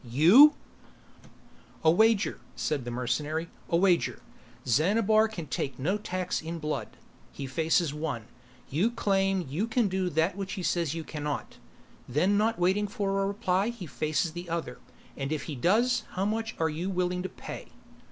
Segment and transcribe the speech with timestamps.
[0.03, 0.55] "You"
[1.83, 3.51] "A wager," said the mercenary.
[3.69, 4.23] "A wager.
[4.65, 6.97] Xanabar can take no tax in blood."
[7.31, 8.25] He faces one.
[8.67, 11.59] "You claim you can do that which he says you can not."
[12.09, 14.79] Then not waiting for a reply he faces the other,
[15.15, 17.67] "And if he does, how much are you willing to pay?"